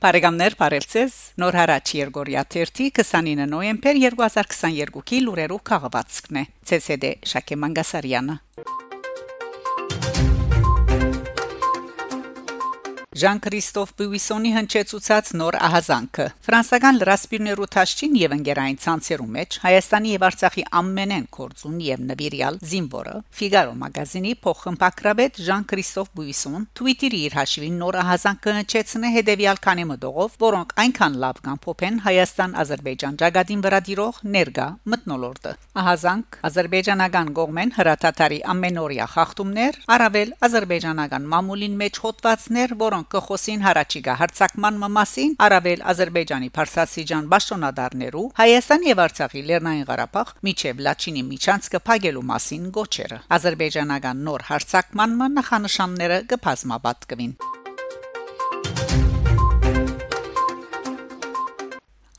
[0.00, 6.48] Բարեկամներ, բարևձեզ։ Նոր հարաճ Երգորիա 29 նոյեմբեր 2022-ի լուրերով քաղվածքն է։
[6.80, 8.42] ՑՍԴ Շակե Մանգասարյանը։
[13.20, 20.64] Ժան-Քրիստոֆ Բյուիսոնի հնչեցուցած նոր ահազանգը ֆրանսական լրասպիրներու թաշչին եւ ընկերային ցանցերու մեջ Հայաստանի եւ Արցախի
[20.80, 28.54] ամենեն կորձուն եւ նվիրյալ զինվորը Ֆիգարո մագազինի փոխմպակրաբեդ Ժան-Քրիստոֆ Բյուիսոն Twitter-ի իր հաշվին նոր ահազանգը
[28.60, 35.54] հնչեցնե հետեւյալ քանի մտողով, որոնք այնքան լավ կան փոփեն Հայաստան-Ադրբեջան ճակատին վրա դիրող ներգա մտնոլորտը։
[35.80, 44.80] Ահազանգ ադրբեջանական գողմեն հրաթաթարի ամենօրյա խախտումներ, առավել ադրբեջանական մամուլին մեջ հոդվածներ, որոնք կխոսին հարաճիգա հարցակման
[44.96, 52.68] մասին արավել Ադրբեջանի Փարսասիջան ճշտոնադարներու Հայաստան եւ Արցախի Լեռնային Ղարաբաղ միջև Լաչինի միջանցքը փակելու մասին
[52.78, 57.34] գոչերը Ադրբեջանական նոր հարցակման նախանշանները կբազմապատկվին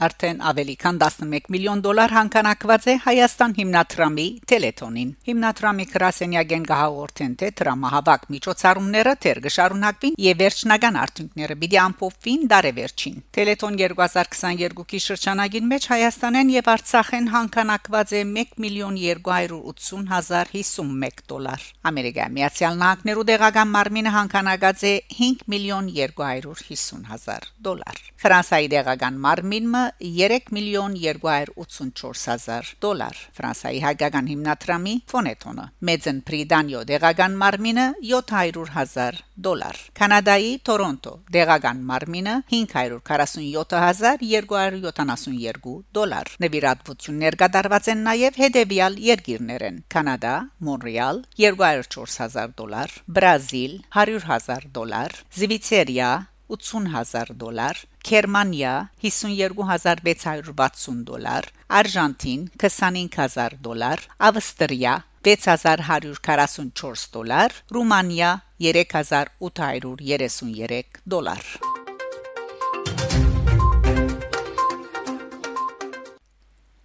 [0.00, 7.50] Արդեն ավելի քան 11 միլիոն դոլար հանքանակված է Հայաստան հիմնադրամի Տելետոնին։ Հիմնադրամի գրասենյակեն գահաղորդեն թե
[7.60, 16.54] դրամահավաք միջոցառումները թեր գշարունակվին եւ վերջնական արդյունքները պիտի ամփոփվին դարեվերջին։ Տելետոն 2022-ի շրջանագին մեջ Հայաստանեն
[16.56, 24.16] եւ Արցախեն հանքանակված է 1 միլիոն 280 հազար 51 դոլար։ Ամերիկայի Միացյալ Նահանգներու դեղական մարմինը
[24.16, 33.20] հանքանակած է 5 միլիոն 250 հազար դոլար։ Ֆրանսիայի դեղական մարմինը 3 միլիոն 284 հազար դոլար
[33.38, 42.34] Ֆրանսիայի հայկական հիմնադրամի ֆոնետոնը Մեծն Պրիդանյո դեղական մարմինը 700 հազար դոլար Կանադայի Տորոնտո դեղական մարմինը
[42.54, 50.34] 547 հազար 272 դոլար նվիրատվություններ կատարված են նաև հետևյալ երկիրներեն Կանադա
[50.70, 56.10] Մոնրեալ 204 հազար դոլար Բրազիլ 100 հազար դոլար Զվիցերիա
[56.50, 58.74] 80000 դոլար, Գերմանիա
[59.04, 61.44] 52660 դոլար,
[61.80, 63.98] Արժանտին 25000 դոլար,
[64.30, 71.44] Ավստրիա 6144 դոլար, Ռումանիա 3833 դոլար։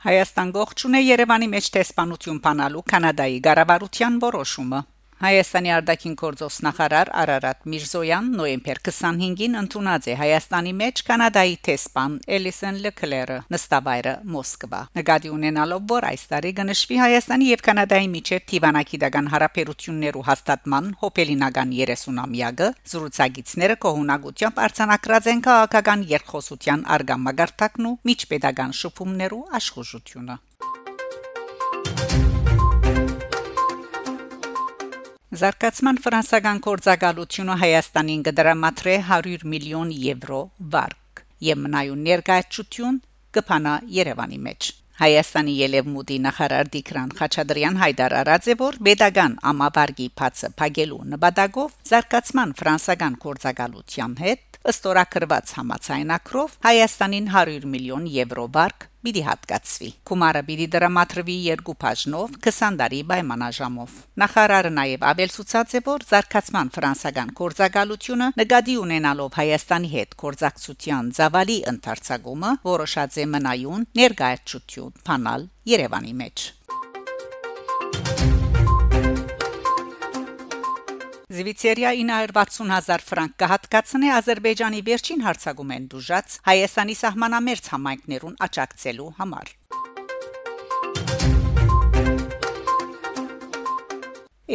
[0.00, 4.78] Հայաստան գողջուն է Երևանի մեջ տեսփանություն բանալու կանադայի ղարավարության որոշումը
[5.20, 12.78] Հայաստանի արտաքին գործոս նախարար Արարատ Միրզոյան նոյեմբեր 25-ին ընդունած է Հայաստանի մեջ կանադայի տեսփան Էլիսեն
[12.86, 20.26] Լեկլերը նստավայրը Մոսկվա։ Նկատի ունենալով որ այս տարի կնշվի Հայաստանի եւ Կանադայի միջև Տիվանակիդական հարաբերություններու
[20.30, 30.44] հաստատման հոբելինական 30-ամյակը զրուցակիցները կողունակությամբ արցանակրած են քաղաքական երկխոսության արգամագարտակն ու միջպետական շփումներու աշխուժությունը։
[35.40, 40.40] Զարգացման ֆրանսական կորցակալությունը Հայաստանին կդրամատրե 100 միլիոն եվրո
[40.74, 42.98] վարկ եւ մնայուն ներկայացություն
[43.38, 44.68] կփանա Երևանի մեջ
[45.00, 52.54] Հայաստանի Ելևմուտի նախարար Դիկրան Խաչատրյան հայտար արած է որ Բեդագան ամավարգի փածը փագելու նպատակով զարգացման
[52.60, 61.36] ֆրանսական կորցակալության հետ ըստորակրված համացայնակրով Հայաստանին 100 միլիոն եվրո վարկ պիտի հատկացվի։ Կումարը պիտի դրամատրվի
[61.46, 69.40] երկու բաժնով 20 տարի պայմանաժամով։ Նախարարը նաև ապելցուցած է, որ զարգացման ֆրանսական կորզակալությունը նկատի ունենալով
[69.40, 76.48] Հայաստանի հետ կորզակցության զավալի ընթարցակումը որոշած է մնայուն ներկայացություն փանալ Երևանի մեջ։
[81.40, 89.52] Զվիցերիա 960000 ֆրանկ կհատկացնի Ադրբեջանի վերջին հարցակումեն դուժած Հայաստանի սահմանամերձ համայնքներուն աճակցելու համար։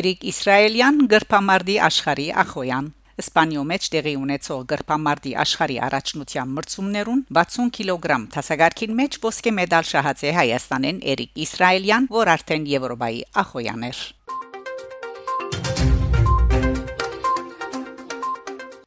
[0.00, 2.90] Էրիկ Իսրայելյան գրփամարդի աշխարհի ախոյան
[3.22, 10.24] Իսպանիո մեջ տեղի ունեցող գրփամարդի աշխարհի առաջնության մրցումներուն 60 կիլոգրամ թասագարքին մեջ ոսկե մեդալ շահած
[10.24, 14.00] է Հայաստանեն Էրիկ Իսրայելյան, որ արդեն Եվրոպայի ախոյան էր։